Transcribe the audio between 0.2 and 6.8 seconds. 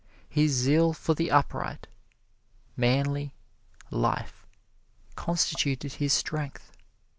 His zeal for the upright, manly life constituted his strength.